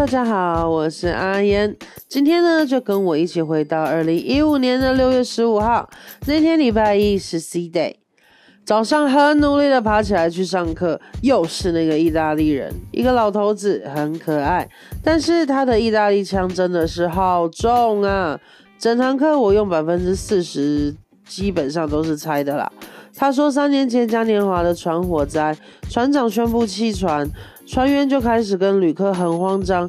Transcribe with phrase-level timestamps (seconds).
[0.00, 1.76] 大家好，我是阿烟。
[2.08, 5.86] 今天呢，就跟我一起回到二零一五年的六月十五号
[6.26, 7.96] 那天，礼拜一是 C day。
[8.64, 14.66] 早上很努力的爬起来去上课，又是那个意大利人，一个老头子，很可爱，
[15.04, 18.40] 但是他的意大利腔真的是好重啊！
[18.78, 20.94] 整堂课我用百分之四十，
[21.28, 22.72] 基本上都是猜的啦。
[23.14, 25.54] 他说三年前嘉年华的船火灾，
[25.90, 27.28] 船长宣布弃船，
[27.70, 29.88] 船员就开始跟旅客很慌张，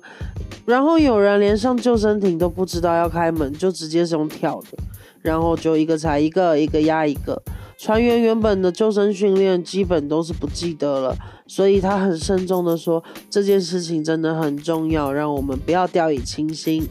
[0.67, 4.77] 然后有人连上救生艇都不知道要开门，就直接是用跳的，
[5.23, 7.41] 然后就一个踩一个，一个压一个。
[7.79, 11.17] 船员原本的救生训练基本都是不记得了，
[11.47, 16.87] 所以他很慎重的说这件事情真的很重要，让我们不要掉以轻心。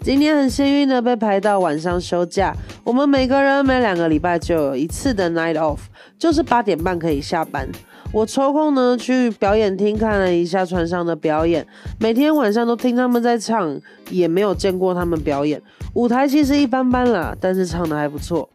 [0.00, 5.80] 今天很幸运的被排到晚上休假，我们每个人每两个礼拜就有一次的 night off，
[6.18, 7.68] 就是八点半可以下班。
[8.16, 11.66] 我抽空呢去表演厅看了一下船上的表演，
[12.00, 15.60] 每天晚上都听他们在唱，也没有见过他们表演。
[15.92, 18.48] 舞台其实一般般啦，但是唱的还不错。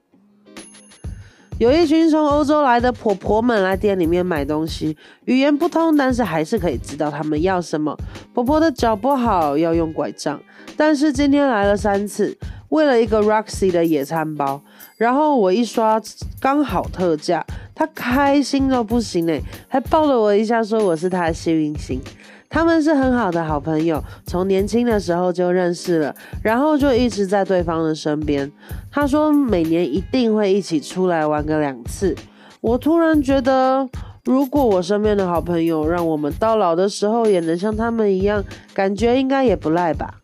[1.59, 7.95] 有一群从欧洲来的婆婆们来店里面买东西，语言不通，但是还是可以知道他们要什么。
[8.33, 10.41] 婆婆的脚不好，要用拐杖，
[10.75, 12.35] 但是今天来了三次，
[12.71, 14.61] 为了一个 Roxy 的野餐包。
[14.97, 16.01] 然后我一刷，
[16.39, 22.01] 刚好特价，他开心到不行哎，还抱了我一下，说我是他的幸运星。
[22.49, 28.51] 他们是很好的好朋友，从年轻的时候就认识了，然后就一直在对方的身边。
[28.91, 32.13] 他说每年一定会一起出来玩个两次。
[32.59, 33.89] 我突然觉得，
[34.25, 40.20] 如果我身边的好朋友让我们到老的时候也能像他们一样，感觉应该也不赖吧。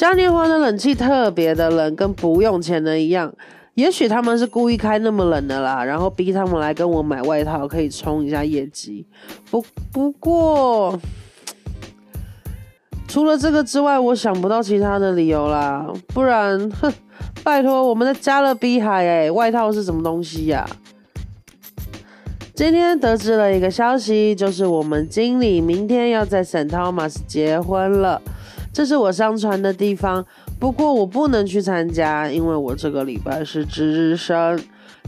[0.00, 3.30] 嘉年华的冷气特别的冷，跟不用钱的一样。
[3.74, 9.06] 也许他们是故意开那么冷的啦，然后逼他们来跟我买外套，可以冲一下业绩。
[9.50, 9.62] 不
[9.92, 10.98] 不过，
[13.06, 15.86] 除了这个之外，我想不到其他的理由啦。
[16.14, 16.90] 不然，哼，
[17.44, 20.66] 拜托，我们的加勒比海，哎，外套是什么东西呀？
[22.54, 28.22] 今天得知了一个消息，就是我们经理明天要在 Saint Thomas 结婚了，
[28.72, 30.24] 这是我上船的地方。
[30.58, 34.60] 不过我不能去参加，因为我这个礼拜是值日生。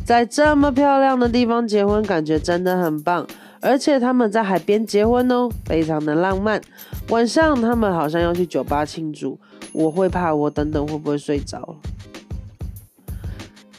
[0.04, 3.26] 在这么漂亮的地方结婚，感觉真的很棒。
[3.60, 6.60] 而且他们在海边结婚哦，非常的浪漫。
[7.10, 9.38] 晚上他们好像要去酒吧庆祝，
[9.72, 11.76] 我会怕我等等会不会睡着。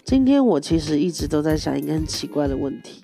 [0.06, 3.04] 今天我其实一直都在想一个很奇怪的问题，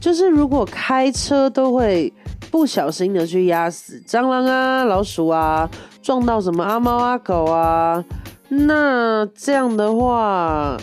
[0.00, 2.10] 就是如果开车都会
[2.54, 5.68] 不小心的去压死蟑螂啊、老鼠啊。
[6.00, 8.04] 撞到什么阿猫阿狗啊？
[8.48, 10.80] 那这样的话，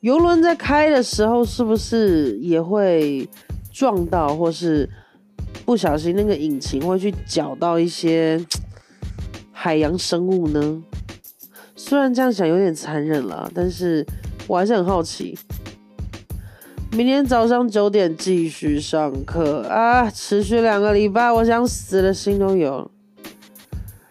[0.00, 3.28] 游轮在开的时候是不是也会
[3.70, 4.90] 撞到，或是
[5.64, 8.44] 不小心那个引擎会去搅到一些
[9.54, 10.82] 海洋生物呢？
[11.76, 14.04] 虽然这样想有点残忍了，但是
[14.48, 15.38] 我还是很好奇。
[16.90, 22.90] 明天早上九点继续上课啊，持续两个礼拜，我想死的心都有。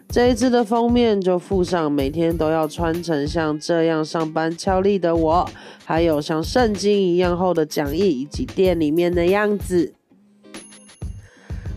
[0.08, 5.50] 这一次的封面就附上每天都要穿成像这样上班俏丽的我，
[5.84, 9.92] 还有像圣经一样厚的讲义，以及店里面的样子。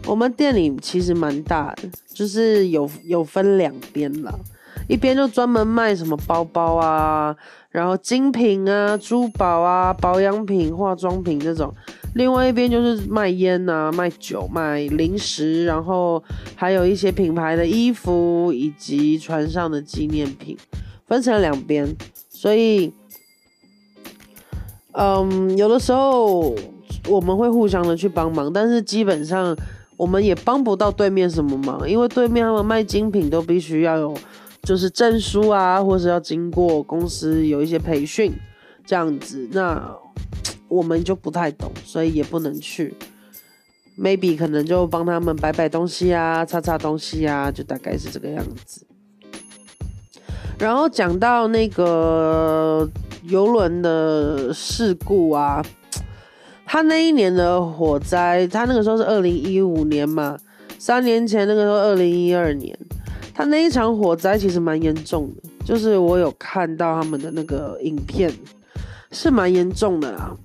[0.05, 4.39] 我们店里其实蛮大的，就是有有分两边了，
[4.87, 7.35] 一边就专门卖什么包包啊，
[7.69, 11.73] 然后精品啊、珠宝啊、保养品、化妆品这种。
[12.13, 16.21] 另外一边就是卖烟啊、卖酒、卖零食，然后
[16.55, 20.57] 还有一些品牌的衣服以及船上的纪念品，
[21.07, 21.95] 分成两边。
[22.27, 22.91] 所以，
[24.91, 26.53] 嗯，有的时候
[27.07, 29.55] 我们会互相的去帮忙，但是基本上
[29.95, 34.13] 我们也帮不到对面什么忙，因为对面他们卖精品都必须要有
[34.63, 38.31] 就是证书啊，或是要经过公司有一些培训
[38.85, 39.49] 这样子。
[39.51, 39.95] 那
[40.67, 42.95] 我们就不太懂，所以也不能去。
[43.99, 48.87] Maybe 可能就帮他们摆摆东西啊，擦擦东西啊，就大概是这个样子。
[50.57, 52.89] 然后讲到那个
[53.23, 55.63] 游轮的事故啊，
[56.65, 60.37] 他那一年的火灾，他那个时候是二零一五年嘛，
[60.79, 62.77] 三年前那个时候二零一二年，
[63.33, 68.31] 他那一场火灾其实蛮严重的，就是我有看到他们的那个影片，
[69.11, 70.35] 是蛮严重的啦。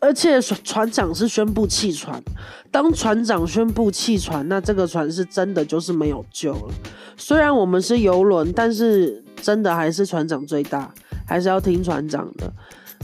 [0.00, 2.22] 而且船长是宣布弃船。
[2.70, 6.74] 当船长宣布弃船，那这个船是真的就是没有救了。
[7.16, 10.92] 虽然我们是游轮，但是真的还是船长最大，
[11.26, 12.52] 还是要听船长的。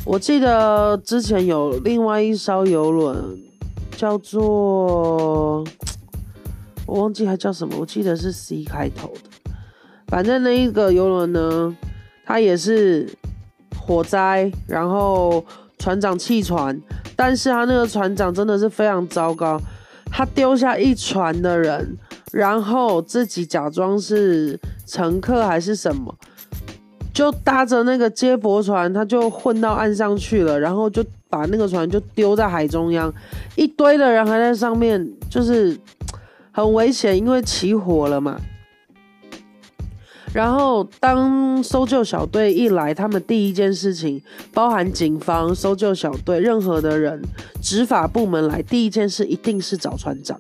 [0.05, 3.39] 我记得之前有另外一艘游轮
[3.97, 5.65] 叫做
[6.87, 9.51] 我忘记它叫什么，我记得是 C 开头的。
[10.09, 11.77] 反正那一个游轮呢，
[12.25, 13.09] 它也是
[13.79, 15.45] 火灾，然后
[15.79, 16.79] 船长弃船，
[17.17, 19.61] 但是他那个船长真的是非常糟糕，
[20.07, 21.97] 他丢下一船的人，
[22.33, 26.15] 然后自己假装是乘客还是什么。
[27.15, 33.13] 就搭着那个接驳船，他就混到岸上去了，然后就把那个船就丢在海中央，
[33.55, 35.77] 一堆的人还在上面，就是
[36.53, 38.39] 很危险，因为起火了嘛。
[40.33, 44.23] 然后当搜救小队一来，他们第一件事情，
[44.55, 47.21] 包含警方、搜救小队，任何的人，
[47.61, 50.39] 执法部门来，第一件事一定是找船长。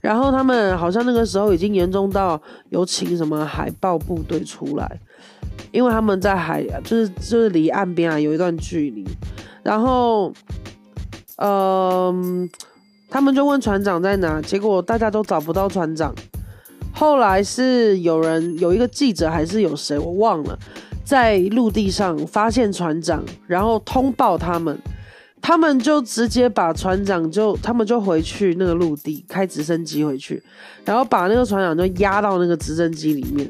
[0.00, 2.40] 然后他们好像那个时候已经严重到
[2.70, 5.00] 有请什么海豹部队出来。
[5.70, 9.04] 因为他们在海，就是就是离岸边啊有一段距离，
[9.62, 10.32] 然后，
[11.36, 12.48] 嗯，
[13.08, 16.14] 他们就问船长在哪，结果大家都找不到船长。
[16.92, 20.58] 后来是有人有一个记者还是有谁我忘了，
[21.04, 24.76] 在陆地上发现船长，然后通报他们，
[25.40, 30.42] 他们就直接把船长就他们就回去那个陆地开直升机回去，
[30.84, 33.48] 然后把那个船长就压到那个直升机里面。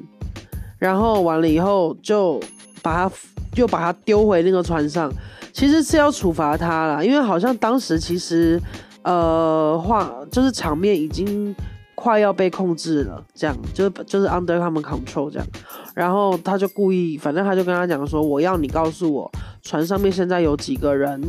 [0.78, 2.40] 然后完了以后，就
[2.82, 3.14] 把他
[3.56, 5.10] 又把他丢回那个船上，
[5.52, 8.60] 其实是要处罚他了，因为好像当时其实，
[9.02, 11.54] 呃，话就是场面已经
[11.94, 15.46] 快要被控制了，这样就是就是 under 他们 control 这样，
[15.94, 19.30] 然后他就故意，反正他就跟他讲说，我要你告诉我
[19.62, 21.20] 船上面现在有几个人，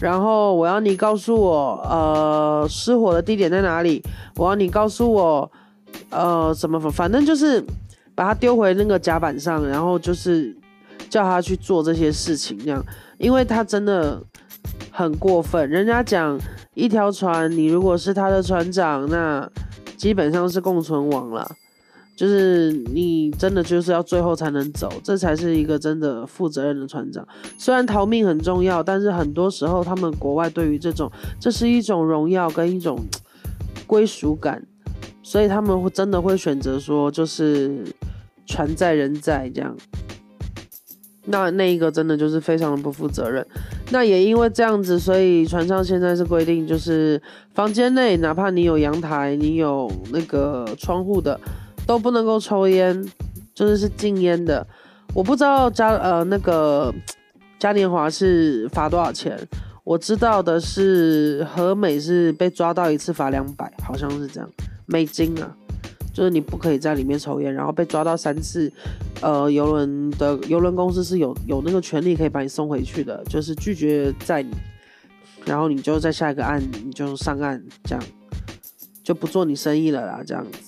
[0.00, 4.02] 然后我要你告诉我，呃，失火的地点在哪里，
[4.36, 5.50] 我要你告诉我，
[6.10, 7.64] 呃，什么反反正就是。
[8.14, 10.54] 把他丢回那个甲板上，然后就是
[11.08, 12.84] 叫他去做这些事情，这样，
[13.16, 14.22] 因为他真的
[15.02, 15.68] 很过分。
[15.68, 16.38] 人家讲
[16.74, 19.50] 一条船，你如果是他的船长，那
[19.96, 21.50] 基本上是共存亡了，
[22.16, 27.26] 就是你真的就是要最后才能走，这才是一个真的负责任的船长。
[27.58, 31.10] 虽然逃命很重要，但是很多时候他们国外对于这种，
[31.40, 32.98] 这是一种荣耀跟一种
[33.86, 34.66] 归属感。
[35.24, 37.84] 所以他们会真的会选择说，就是
[38.44, 39.74] 船在人在这样。
[41.24, 43.46] 那那一个真的就是非常的不负责任。
[43.92, 47.20] 那也因为这样子，所以船上现在是规定，就是
[47.54, 51.38] 房间内哪怕你有阳台、你有那个窗户的，
[51.86, 53.04] 都不能够抽烟，
[53.54, 54.66] 就是是禁烟的。
[55.14, 56.90] 我不知道嘉呃那个
[57.58, 59.38] 嘉年华是罚多少钱。
[59.84, 64.48] 我知道的是，和美是被抓到一次罚两百，好像是这样，
[64.86, 65.54] 美金啊，
[66.12, 68.70] 就是你不可以在里面抽烟，然后被抓到三次，
[69.20, 74.50] 呃，游轮的游轮公司是有有那个权利可以把你送回去的，就是拒绝载你，
[75.44, 78.04] 然后你就在下一个岸你就上岸，这样
[79.02, 80.58] 就不做你生意了啦，这样子。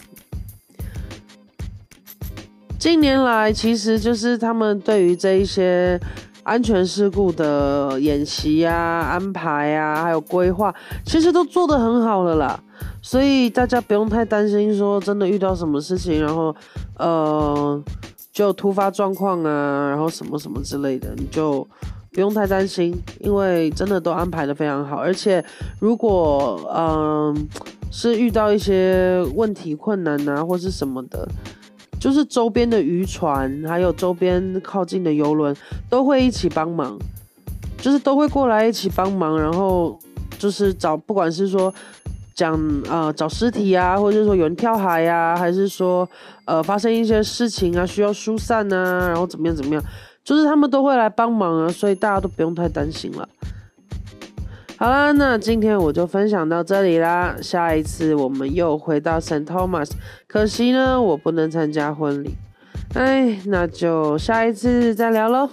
[2.79, 6.01] 近年来，其实就是他们对于这一些。
[6.45, 10.75] 安全事故的演习啊、安排啊，还有规划，
[11.07, 12.63] 其实都做得很好了啦。
[13.05, 16.57] 所以大家不用太担心，说真的遇到什么事情，然后
[16.99, 17.85] 呃，
[18.33, 21.69] 就突发状况啊，然后什么什么之类的，你就
[22.15, 24.97] 不用太担心，因为真的都安排的非常好。
[24.97, 25.45] 而且
[25.79, 27.47] 如果嗯
[27.93, 31.29] 是遇到一些问题、困难啊，或是什么的。
[32.01, 35.55] 就是周边的渔船，还有周边靠近的游轮，
[35.91, 36.99] 都会一起帮忙，
[37.77, 39.99] 就是都会过来一起帮忙，然后
[40.39, 41.73] 就是找，不管是说
[42.35, 46.09] 讲呃找尸体啊，或者说有人跳海呀，还是说
[46.45, 49.83] 呃发生一些事情啊，需要疏散啊，然后怎么样怎么样，
[50.25, 53.29] 就是他们都会来帮忙啊，所以大家都不用太担心了。
[54.77, 57.37] 好啦，那今天我就分享到这里啦。
[57.41, 59.91] 下一次我们又回到 santomas
[60.27, 62.35] 可惜呢，我不能参加婚礼。
[62.95, 65.49] 哎，那就下一次再聊喽。